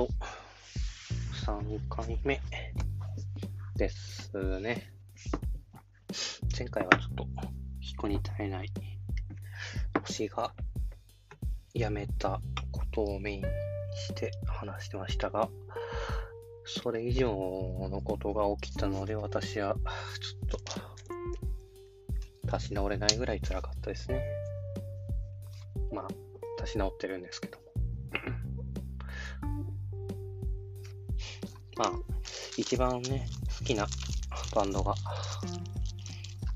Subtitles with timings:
[0.00, 0.08] と、
[1.46, 2.40] 3回目
[3.76, 4.30] です
[4.60, 4.90] ね。
[6.58, 7.26] 前回はちょっと、
[7.80, 8.72] 人に耐えない
[10.02, 10.54] 星が
[11.74, 12.40] 辞めた
[12.72, 13.46] ことをメインに
[13.94, 15.50] して話してましたが、
[16.64, 17.28] それ以上
[17.90, 20.62] のことが起きたので、私はちょっ
[22.46, 24.24] と立ち直れないぐらい辛かったですね。
[25.92, 26.08] まあ、
[26.58, 28.49] 立ち直ってるんですけども。
[31.76, 31.92] まあ、
[32.56, 33.26] 一番ね、
[33.58, 33.86] 好きな
[34.54, 34.94] バンドが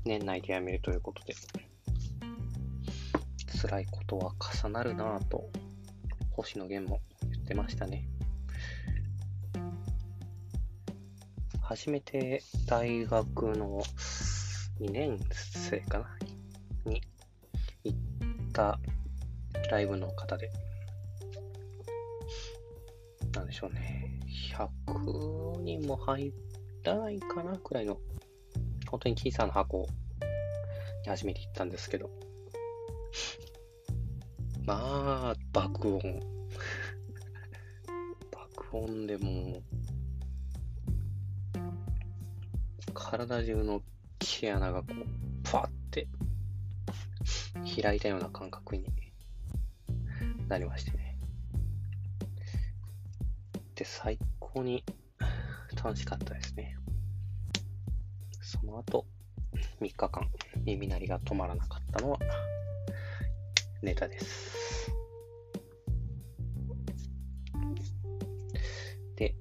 [0.03, 1.33] 年内で辞めるということで、
[3.61, 4.33] 辛いことは
[4.63, 5.49] 重なるなぁと、
[6.31, 7.01] 星野源も
[7.31, 8.07] 言ってましたね。
[11.61, 13.81] 初めて大学の
[14.79, 16.91] 2年生かな？
[16.91, 17.01] に
[17.83, 17.97] 行っ
[18.53, 18.77] た
[19.71, 20.51] ライブの方で、
[23.33, 24.19] なんでしょうね。
[24.53, 24.67] 100
[25.61, 26.33] 人も入
[26.83, 27.97] らないかなくらいの、
[28.89, 29.87] 本当に小さな箱
[31.03, 32.09] に初めて行ったんですけど、
[34.65, 36.01] まあ、爆音。
[38.31, 39.61] 爆音でも
[42.95, 43.81] 体中の
[44.19, 44.93] 毛穴がこう、
[45.43, 46.07] パワって
[47.81, 48.85] 開いたような感覚に
[50.47, 51.17] なりましてね。
[53.75, 54.17] で、最
[54.55, 54.85] 高に
[55.83, 56.77] 楽しかったですね。
[58.41, 59.05] その後、
[59.81, 60.29] 3日間
[60.63, 62.19] 耳鳴りが止まらなかったのは
[63.81, 64.89] ネタです。
[69.17, 69.35] で、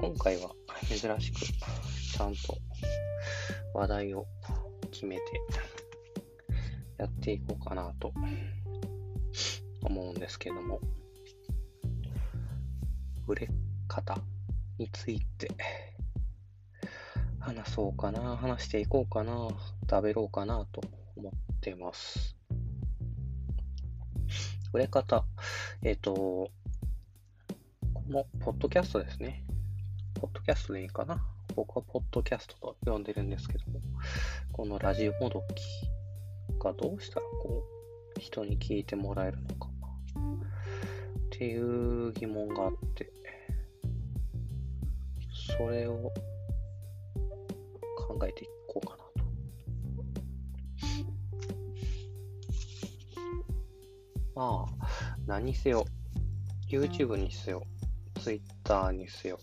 [0.00, 0.50] 今回は
[0.88, 2.58] 珍しくちゃんと
[3.72, 4.26] 話題を
[4.90, 5.22] 決めて
[6.98, 8.12] やっていこうかなと
[9.82, 10.80] 思うんですけども、
[13.28, 13.48] 売れ
[13.86, 14.20] 方
[14.80, 15.50] について
[17.38, 19.50] 話そうかな、話していこうかな、
[19.88, 20.80] 食べろうかなと
[21.16, 22.34] 思ってます。
[24.72, 25.26] 売れ方、
[25.82, 26.50] えっ、ー、と、こ
[28.08, 29.44] のポッドキャストですね。
[30.14, 31.22] ポッドキャストでいいかな。
[31.54, 33.80] 僕はポッドキャストと呼んでるんですけども、
[34.52, 35.62] このラジオもどき
[36.58, 37.64] がどうしたらこ
[38.16, 39.68] う、人に聞いてもらえるのか
[41.26, 43.19] っていう疑問があって、
[45.56, 46.12] それを
[47.96, 49.10] 考えていこうかなと。
[54.34, 54.86] まあ、
[55.26, 55.84] 何せよ、
[56.68, 57.62] YouTube にせよ、
[58.20, 59.38] Twitter にせよ、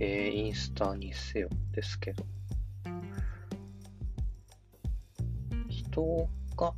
[0.00, 2.24] えー、インスタにせよですけど、
[5.68, 6.72] 人が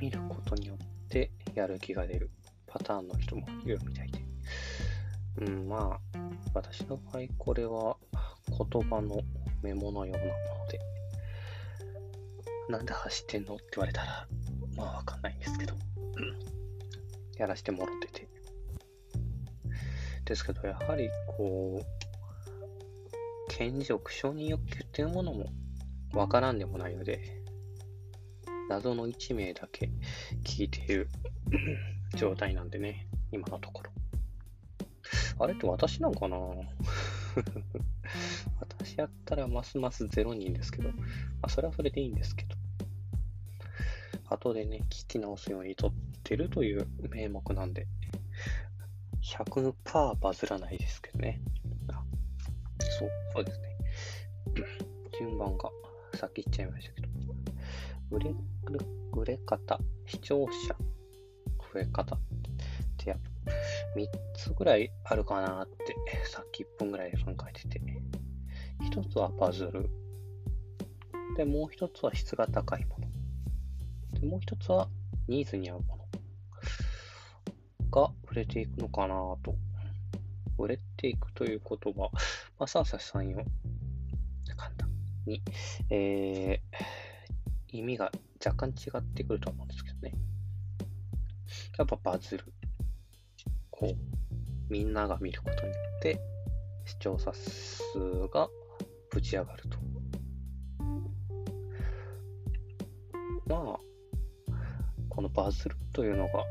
[0.00, 2.30] 見ることによってやる気が出る
[2.66, 4.24] パターンの人もいるみたいで。
[5.38, 6.18] うん、まあ、
[6.54, 7.93] 私の場合、これは
[8.56, 9.20] 言葉の
[9.62, 10.24] メモのようなも
[10.64, 10.80] ので、
[12.68, 14.26] なんで走ってんのって言われたら、
[14.76, 15.74] まあわかんないんですけど、
[17.36, 18.28] やらせてもらってて。
[20.24, 22.04] ですけど、やはりこう、
[23.48, 25.46] 権力承認欲求っていうものも
[26.12, 27.42] わからんでもないので、
[28.68, 29.90] 謎の1名だけ
[30.42, 31.08] 聞いている
[32.16, 33.90] 状態なんでね、今のところ。
[35.38, 36.36] あれって私なんかな？
[38.60, 40.94] 私やったらますます0人ですけど、ま
[41.42, 42.56] あ、それはそれでいいんですけど。
[44.26, 47.86] 後でね、聞き直すように撮ってるという名目なんで、
[49.22, 51.40] 100%バズらないですけどね。
[51.88, 52.02] あ
[52.80, 53.76] そう、そうですね。
[55.18, 55.70] 順番が、
[56.14, 57.08] さっき言っちゃいましたけど。
[58.10, 58.34] 売れ、
[59.12, 60.76] 売れ方、視聴者、
[61.72, 62.18] 増え方っ
[62.96, 63.52] てやっぱ
[63.94, 65.96] 3つぐらいあるかなって、
[66.26, 67.80] さっき1分ぐらいで考えてて。
[68.90, 69.88] 1つはパズル。
[71.36, 74.20] で、もう1つは質が高いもの。
[74.20, 74.88] で、もう1つは
[75.28, 76.04] ニーズに合うもの。
[77.90, 79.54] が売れていくのかなと。
[80.58, 82.10] 売れていくという言葉、
[82.58, 83.44] まあ、三冊三様、
[84.56, 84.88] 簡単
[85.26, 85.42] に、
[85.90, 88.12] えー、意味が
[88.44, 90.12] 若干違ってくると思うんですけどね。
[91.78, 92.44] やっぱバズる。
[93.76, 96.20] こう、みんなが見ることによって、
[96.84, 97.98] 視聴者数
[98.32, 98.48] が
[99.10, 99.78] ぶち上がると。
[103.46, 103.80] まあ、
[105.08, 106.44] このバズるというのが、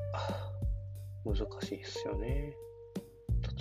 [1.26, 2.54] 難しいですよね。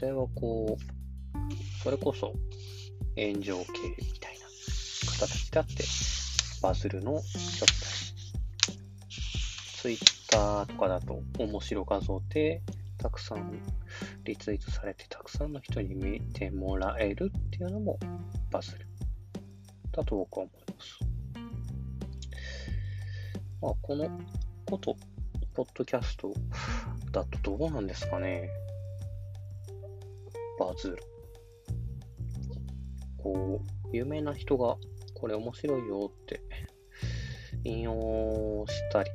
[0.00, 2.34] 例えばこう、それこそ
[3.16, 3.64] 炎上系
[3.98, 4.46] みたいな
[5.20, 5.84] 形であって、
[6.60, 7.92] バズるの状態。
[9.82, 12.60] ツイッターとかだと面白画像で
[13.02, 13.60] たくさん
[14.22, 17.98] リツイートされてたくさんの人に見てもらえるっていうのも
[18.52, 18.86] バズる。
[19.90, 20.98] だと僕は思います。
[23.60, 24.08] まあ、この
[24.66, 24.96] こと、
[25.52, 26.32] ポッドキャスト
[27.10, 28.48] だとどうなんですかね。
[30.60, 30.98] バズる。
[33.18, 34.76] こう、有名な人が
[35.14, 36.40] これ面白いよって
[37.64, 39.10] 引用したり、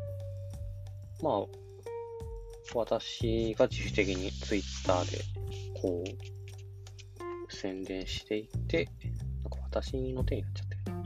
[1.24, 1.67] まあ、
[2.78, 5.18] 私が自主的にツイッターで
[5.82, 8.88] こう宣伝していて、
[9.42, 11.04] なんか私の手になっちゃってるな。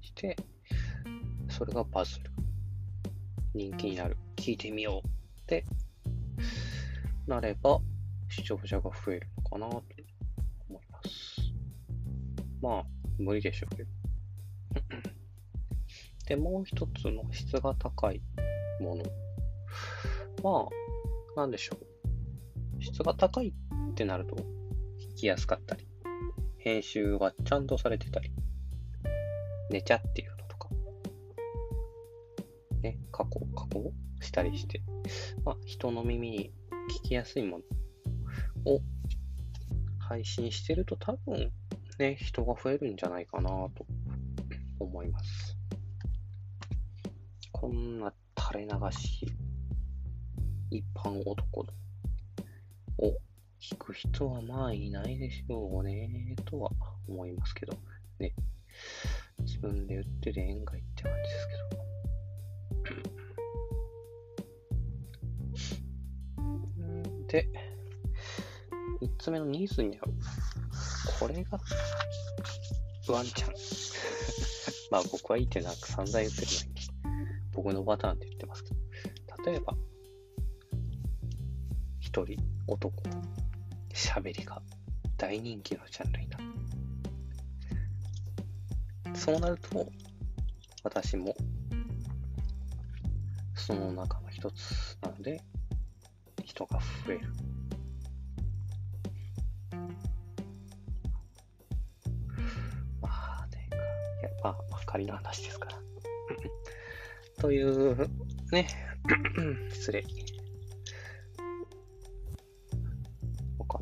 [0.00, 0.36] して、
[1.48, 2.30] それがバズる。
[3.54, 4.16] 人気になる。
[4.34, 5.10] 聞いてみようっ
[5.46, 5.64] て
[7.28, 7.78] なれば、
[8.28, 9.84] 視聴者が増えるのかなと
[10.68, 11.40] 思います。
[12.60, 12.84] まあ、
[13.16, 13.90] 無理でしょうけど。
[16.26, 18.20] で、もう一つの質が高い
[18.80, 19.04] もの。
[20.42, 20.68] ま
[21.36, 22.82] あ、なんでしょう。
[22.82, 23.54] 質が高い
[23.90, 25.86] ってなると、聞きやすかったり、
[26.58, 28.32] 編集がちゃんとされてたり、
[29.70, 30.68] 寝ちゃっていうのとか、
[32.82, 34.82] ね、加工、加工したりして、
[35.44, 36.52] まあ、人の耳に
[36.98, 37.60] 聞きやすいも
[38.64, 38.80] のを
[39.98, 41.52] 配信してると多分
[41.98, 43.70] ね、人が増えるんじゃないかなと
[44.80, 45.56] 思います。
[47.52, 49.26] こんな垂れ流し、
[50.72, 53.18] 一般男のを
[53.60, 56.70] 聞く人はまあいないでしょうね、とは
[57.06, 57.76] 思いますけど、
[58.18, 58.32] ね。
[59.40, 61.82] 自分で言ってる縁外って感じですけど。
[67.28, 67.48] で、
[69.00, 70.14] 三つ目のニーズに合う。
[71.20, 71.60] これが、
[73.08, 73.50] ワンちゃん。
[74.90, 78.76] まあ僕はいいってなく散々言ってるのに、僕のパターンって言ってますけど、
[79.44, 79.76] 例えば、
[82.12, 82.36] 一人
[82.66, 82.92] 男、
[83.94, 84.60] 喋りが
[85.16, 86.44] 大人気のジャンルになる。
[89.14, 89.90] そうなると、
[90.84, 91.34] 私も、
[93.54, 95.40] その中の一つなので、
[96.44, 97.32] 人が増える。
[103.00, 103.48] まあ、
[104.42, 105.78] まあ、仮の話ですから。
[107.40, 108.06] という、
[108.50, 108.68] ね、
[109.72, 110.04] 失礼。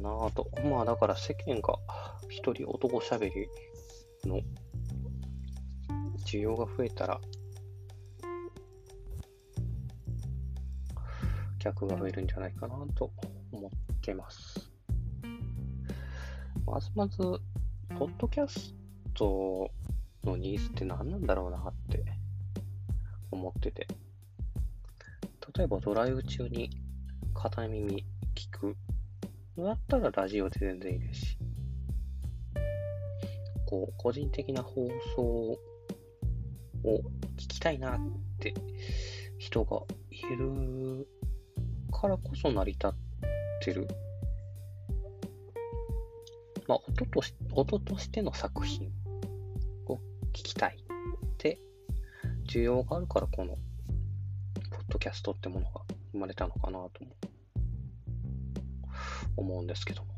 [0.01, 0.51] かなと。
[0.65, 1.79] まあ、だから世間が
[2.29, 3.49] 一人男喋り
[4.29, 4.41] の
[6.27, 7.21] 需要が増えたら、
[11.59, 13.11] 客が増えるんじゃないかなと
[13.53, 13.71] 思っ
[14.01, 14.71] てます。
[16.67, 17.19] まずまず、
[17.99, 18.75] ポッドキャス
[19.15, 19.71] ト
[20.25, 22.05] のニーズって何なんだろうなって
[23.31, 23.87] 思ってて。
[25.57, 26.71] 例えばドライブ中に
[27.35, 28.05] 片耳。
[29.59, 31.39] だったらラジオで全然いいですし。
[33.67, 35.59] こう、個人的な放送を
[37.37, 38.01] 聞きたいなっ
[38.41, 38.55] て
[39.39, 41.07] 人がいる
[41.93, 42.91] からこそ成り立っ
[43.63, 43.89] てる。
[46.67, 48.93] まあ、音とし音としての作品
[49.87, 49.97] を
[50.33, 51.59] 聞きたいって
[52.49, 53.57] 需要があるからこの
[54.71, 57.30] ポッドキャストってものが生まれたのかなと思う
[59.37, 60.11] 思うんですけども。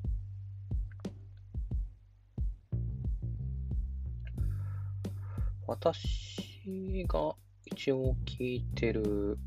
[5.66, 9.38] 私が一応聞いてる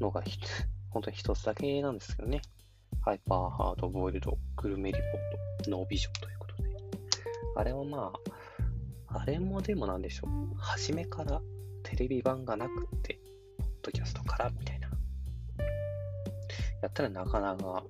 [0.00, 0.22] のが
[0.90, 2.40] 本当に一つだけなんですけどね。
[3.02, 6.76] ハイパーハードボイルドグルメリポートノービジョンということで。
[7.56, 8.12] あれはま
[9.08, 10.54] あ、あれもでもなんでしょう。
[10.56, 11.40] 初めから
[11.82, 13.18] テレビ版がなくって、
[13.58, 14.88] ポッドキャストからみたいな。
[16.82, 17.84] やったらなかなか、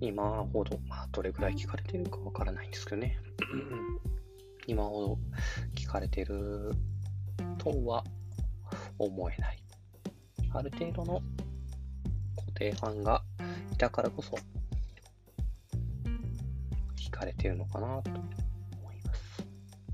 [0.00, 3.18] 今ほど、まあ、どれぐらい聞かれてるかわからないんですけどね。
[4.66, 5.18] 今ほど
[5.74, 6.72] 聞かれてる
[7.58, 8.04] とは
[8.98, 9.62] 思えない。
[10.52, 11.22] ある程度の
[12.36, 13.22] 固定ファンが
[13.72, 14.36] いたからこそ、
[16.96, 18.96] 聞かれてるのかなと思い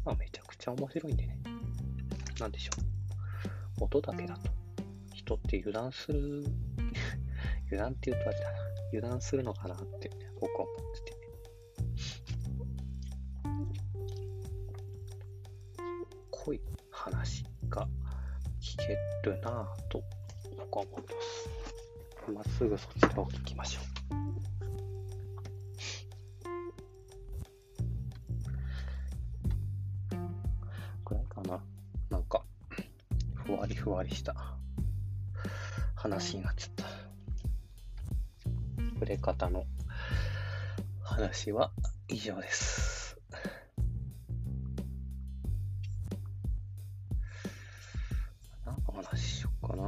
[0.05, 1.39] まあ、めちゃくちゃ面白いんでね。
[2.41, 2.71] なんでしょ
[3.81, 3.85] う。
[3.85, 4.51] 音だけだと、
[5.15, 6.45] 人って油断する、
[7.73, 8.59] 油断って言うとあれだな。
[8.93, 11.23] 油断するのかなって、僕は思ってて。
[16.31, 16.61] 濃い
[16.91, 17.89] 話が
[18.61, 20.03] 聞けるなぁと
[20.59, 22.31] 僕は思ってます。
[22.31, 23.93] まっすぐそちらを聞きましょう。
[33.83, 34.33] ふわりした
[35.97, 36.72] 話になっちゃった。
[39.13, 39.67] れ方の
[41.03, 41.71] 話は
[42.09, 43.19] 以上です。
[48.65, 49.85] 何の話しようかな。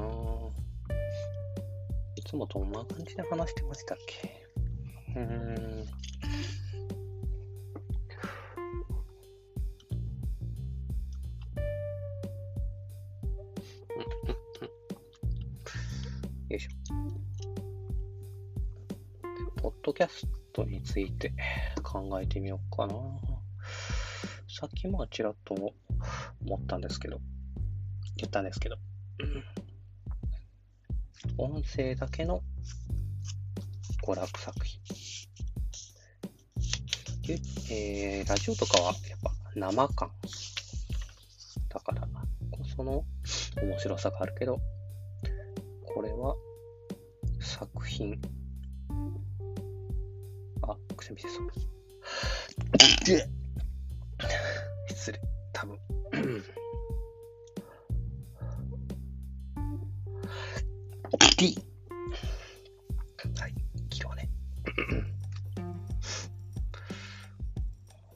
[2.16, 4.47] いつもどんな感じで話してましたっけ？
[5.16, 5.21] うー
[5.83, 6.03] ん。
[19.85, 21.31] ドキャストについて
[21.83, 22.95] 考えてみようかな。
[24.49, 25.75] さっきまあちらっと思
[26.57, 27.21] ったんですけど、
[28.17, 28.76] 言ったんですけど、
[31.37, 32.41] 音声だけの
[34.07, 34.81] 娯楽作品。
[37.71, 40.11] えー、ラジオとかはやっぱ生感
[41.69, 42.03] だから
[42.50, 43.05] こその
[43.62, 44.59] 面白さがあるけど、
[45.95, 46.35] これは
[47.41, 48.19] 作品。
[51.04, 51.50] あ、くしゃみ出そう。
[54.88, 55.20] 失礼、
[55.52, 55.78] 多分。
[61.37, 61.56] ピ
[63.38, 63.54] はい、
[63.90, 64.30] 切ろうね。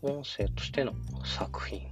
[0.01, 1.89] 音声としての作品。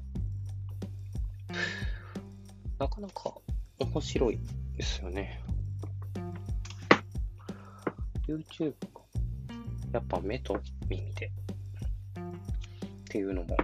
[2.79, 3.35] なかなか
[3.79, 4.39] 面白い
[4.77, 5.43] ですよね。
[8.27, 8.75] YouTube
[9.97, 10.61] やっぱ目と
[10.91, 11.31] 耳でっ
[13.09, 13.57] ていうのも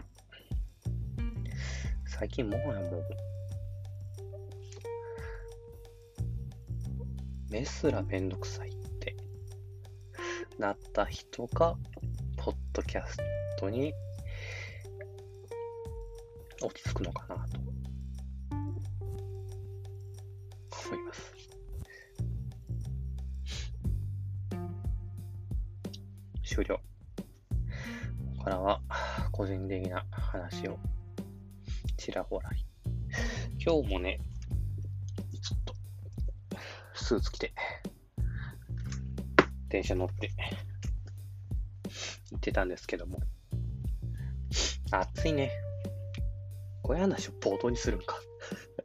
[2.07, 3.05] 最近もはやもう
[7.51, 9.15] 目すらめんどくさいって
[10.59, 11.77] なった人が
[12.39, 13.19] ポッドキャス
[13.59, 13.93] トに
[16.63, 17.59] 落ち着くのかなと
[20.89, 21.32] 思います。
[26.53, 26.77] 終了。
[26.77, 27.23] こ
[28.37, 28.83] こからは
[29.31, 30.79] 個人的な話を
[31.97, 32.67] ちらほらり。
[33.65, 34.21] 今日もね、
[35.41, 35.75] ちょっと
[36.93, 37.55] スーツ着て、
[39.71, 40.31] 電車乗って
[42.33, 43.19] 行ってたんですけども、
[44.91, 45.53] 暑いね。
[46.83, 48.21] こういう話を冒頭にするんか。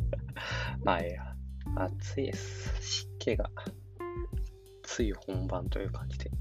[0.86, 1.36] まあええや。
[1.76, 2.82] 暑いです。
[2.82, 3.52] 湿気が、
[4.98, 6.37] 梅雨本番という感じで。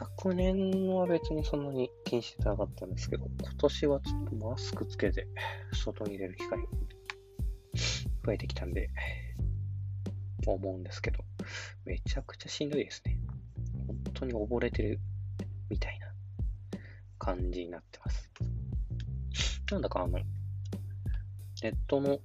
[0.00, 5.26] 昨年は別にそんなに気にしてなかったんですけど、今年はちょっとマスクつけて
[5.74, 6.58] 外に出る機会
[8.24, 8.88] 増えてきたんで、
[10.46, 11.22] 思うんですけど、
[11.84, 13.18] めちゃくちゃしんどいですね。
[13.86, 15.00] 本当に溺れてる
[15.68, 16.06] みたいな
[17.18, 18.30] 感じになってます。
[19.70, 20.18] なんだかあの、
[21.62, 22.18] ネットの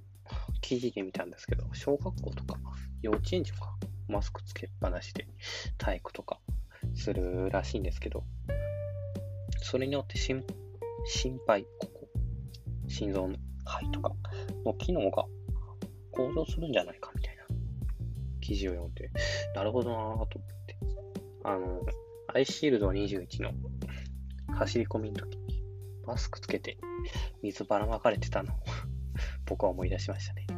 [0.62, 2.58] 記事で見たんですけど、小学校とか
[3.02, 3.76] 幼稚園児とか
[4.08, 5.26] マスクつけっぱなしで
[5.76, 6.40] 体育とか
[6.96, 8.24] するらしいんですけど、
[9.62, 10.42] それによって心
[11.06, 12.08] 心配、ここ、
[12.88, 14.12] 心臓の肺とか
[14.64, 15.24] の機能が
[16.10, 17.44] 向上するんじゃないかみたいな
[18.40, 19.10] 記事を読んで、
[19.54, 20.26] なるほどなぁと思っ
[20.66, 20.76] て、
[21.44, 21.82] あの、
[22.34, 23.52] アイシールド21の
[24.56, 25.62] 走り込みの時に
[26.06, 26.78] マスクつけて
[27.42, 28.56] 水ばらまかれてたのを
[29.46, 30.46] 僕は思い出しましたね。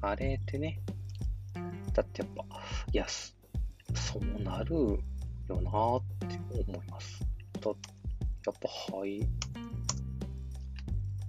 [0.00, 0.80] あれってね、
[1.92, 2.44] だってやっぱ、
[2.92, 3.06] いや、
[3.94, 4.74] そうなる
[5.48, 6.38] よなって
[6.70, 7.20] 思います。
[7.60, 7.70] だ
[8.46, 9.28] やっぱ肺、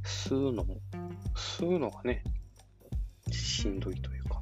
[0.04, 0.78] 吸うのも、
[1.36, 2.24] 吸うのがね、
[3.32, 4.42] しんどいというか、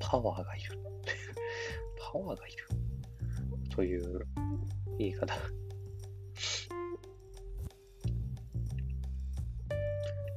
[0.00, 0.78] パワーがいる。
[2.12, 2.66] パワーがいる。
[3.70, 4.26] という
[4.98, 5.34] 言い方。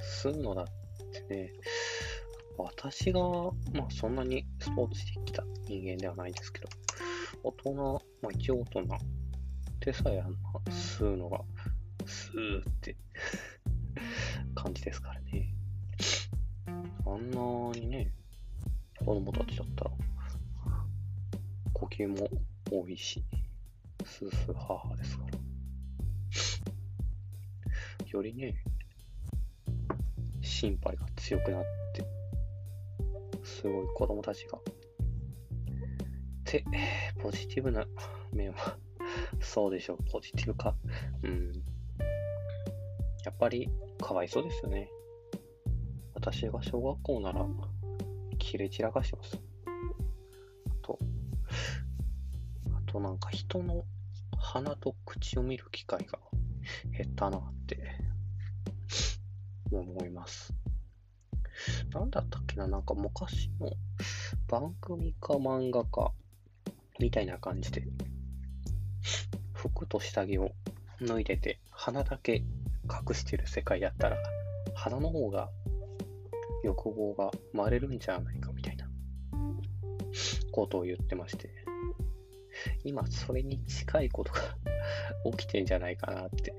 [0.02, 0.66] 吸うのだっ
[1.12, 1.54] てね、
[2.58, 6.70] 私が、まあそんなにスポーツしてきた人間ではないですけど、
[7.44, 8.98] 大人、まあ一応大人、
[9.80, 10.22] 手さえ
[10.70, 11.42] 吸うのが、
[12.06, 12.96] スーって
[14.56, 15.54] 感じですからね。
[17.06, 17.40] あんな
[17.80, 18.12] にね、
[19.00, 19.92] 子供たちだったら、
[21.74, 22.28] 呼吸も
[22.72, 23.24] 多いし、
[24.04, 25.38] スースーハーハーですから。
[28.10, 28.56] よりね、
[30.42, 32.17] 心配が強くなって、
[33.48, 34.60] すごい子供たちが。
[36.46, 36.64] で、
[37.22, 37.86] ポジティブな
[38.32, 38.78] 面は
[39.40, 39.98] そうでしょう。
[40.12, 40.76] ポジティブか。
[41.24, 41.54] うん。
[43.24, 43.70] やっぱり、
[44.02, 44.90] かわいそうですよね。
[46.14, 47.46] 私が小学校なら、
[48.38, 49.40] 切れ散らかしてます。
[50.70, 51.00] あと、
[52.76, 53.86] あとなんか人の
[54.38, 56.20] 鼻と口を見る機会が
[56.92, 57.78] 減ったなって
[59.72, 60.54] 思います。
[61.94, 63.72] なんだったっけななんか昔の
[64.48, 66.12] 番組か漫画か
[67.00, 67.84] みたいな感じで、
[69.54, 70.52] 服と下着を
[71.02, 72.44] 脱いでて、鼻だけ
[72.90, 74.18] 隠してる世界やったら、
[74.76, 75.50] 鼻の方が
[76.64, 78.88] 欲望が生まれるんじゃないかみたいな
[80.52, 81.50] ことを言ってまして、
[82.84, 84.42] 今それに近いことが
[85.38, 86.54] 起きてんじゃないかなって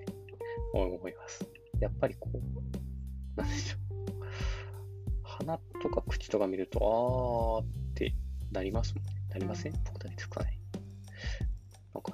[0.73, 1.47] 思います。
[1.81, 3.88] やっぱりこう、なんでしょう。
[5.49, 8.13] 鼻とか口とか見ると、あーって
[8.53, 9.13] なりますもんね。
[9.31, 9.73] なりません？
[9.87, 10.59] 僕だけですかね。
[11.95, 12.13] なんか、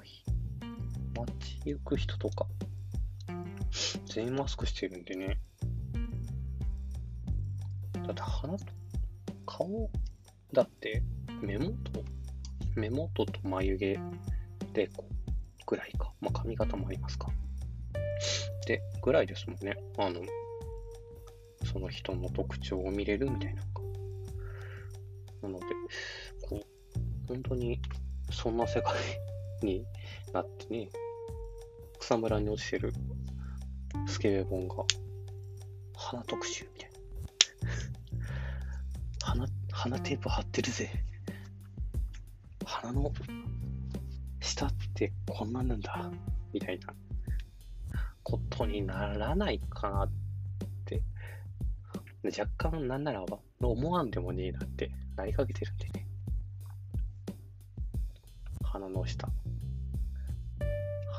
[1.17, 2.45] 街行く人とか、
[4.05, 5.37] 全員マスクしてるんでね。
[8.05, 8.65] だって鼻と
[9.45, 9.89] 顔
[10.53, 11.03] だって
[11.41, 11.73] 目元
[12.75, 13.99] 目元と眉毛
[14.73, 15.13] でこう
[15.65, 16.13] ぐらいか。
[16.21, 17.27] まあ髪型もありますか。
[18.65, 19.75] で、ぐらいですもんね。
[19.97, 20.21] あの、
[21.75, 23.61] その人の特徴を見れるみたいな。
[25.41, 25.65] なので、
[26.47, 26.63] こう、
[27.27, 27.81] 本当に
[28.31, 28.93] そんな世界
[29.61, 29.85] に
[30.31, 30.87] なってね、
[31.99, 32.93] 草むらに落ちてる
[34.07, 34.85] スケベ本が、
[35.97, 36.97] 花特集みたいな。
[39.25, 40.89] 鼻、鼻テープ貼ってるぜ。
[42.63, 43.11] 鼻の
[44.39, 46.09] 下ってこんなんなんだ。
[46.53, 46.93] みたいな
[48.23, 50.24] ことにならないかなって、
[52.29, 53.23] 若干なんなら
[53.59, 56.07] 思わんでもねえなってなりかけてるんでね。
[58.63, 59.27] 鼻の下。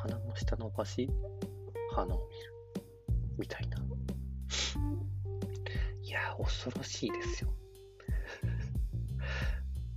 [0.02, 1.08] 鼻の下伸ばし、
[1.94, 2.52] 鼻を見る。
[3.38, 3.78] みたいな。
[6.02, 7.50] いや、恐ろしいですよ。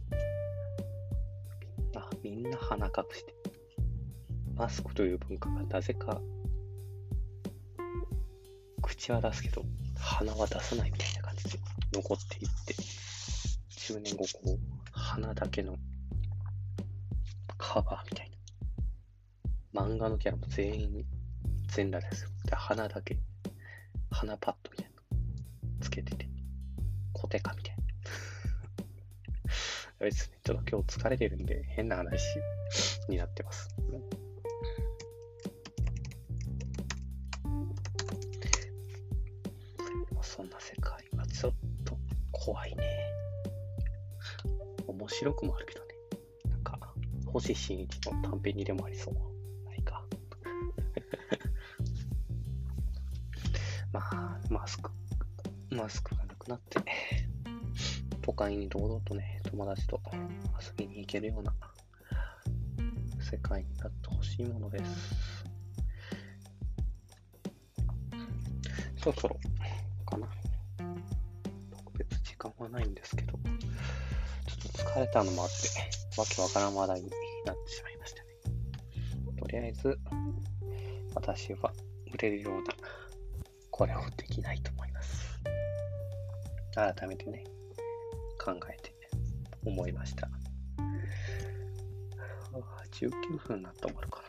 [1.78, 3.34] みんな、みんな鼻隠して。
[4.56, 6.22] マスクという文化がなぜか、
[8.82, 9.64] 口は出すけど、
[10.00, 11.60] 鼻は出さないみたいな感じで
[11.94, 14.60] 残っていって、10年後こう、
[14.92, 15.76] 鼻だけの
[17.58, 18.32] カバーみたい
[19.74, 19.82] な。
[19.84, 21.06] 漫画のキャラも全員
[21.68, 22.30] 全裸ですよ。
[22.46, 23.18] で、鼻だけ、
[24.12, 24.92] 鼻パッドみたいな
[25.82, 26.28] つけてて、
[27.14, 27.84] コテカみたいな。
[30.00, 32.22] やですね、ちょっと今日疲れてるんで変な話
[33.08, 33.70] になってます。
[42.50, 42.84] 怖いね。
[44.88, 45.94] 面白くもあるけどね。
[46.50, 46.80] なんか
[47.28, 49.14] 星新一の短編にでもありそう。
[49.68, 50.04] ないか。
[53.94, 54.90] まあ、マスク、
[55.70, 56.80] マスクがなくなって、
[58.24, 60.02] 都会に堂々とね、友達と
[60.60, 61.54] 遊びに行けるような
[63.22, 65.46] 世界になってほしいものです。
[68.98, 69.40] そろそろ
[70.08, 70.28] かな。
[72.40, 73.40] 間はないんですけど、ちょ
[74.70, 75.70] っと疲れたのもあって、
[76.20, 77.10] わけわからん話題に
[77.46, 78.30] なってしまいましたね。
[79.38, 80.00] とりあえず、
[81.14, 81.74] 私は
[82.14, 82.74] 売れるような、
[83.70, 85.40] これをできないと思います。
[86.74, 87.44] 改めてね、
[88.44, 88.94] 考えて
[89.66, 90.30] 思いました。
[92.92, 94.29] 19分になったら終わるかな。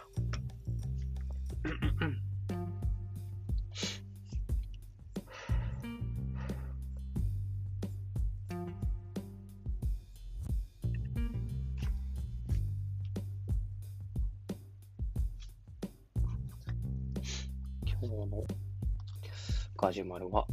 [19.78, 20.46] ガジュマルは、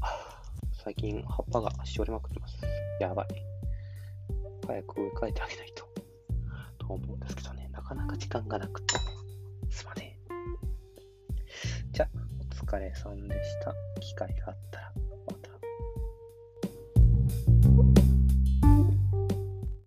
[0.83, 2.57] 最近葉っぱがしおれまくってます。
[3.01, 3.27] やばい。
[4.65, 5.85] 早く植え替えてあげないと。
[6.77, 8.95] と思うんですけどね、なかなか時間がなくて、
[9.69, 10.33] すまねえ。
[11.91, 13.73] じゃあ、お疲れさんでした。
[13.99, 14.86] 機会があったら